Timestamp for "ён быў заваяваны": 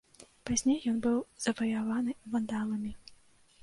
0.93-2.19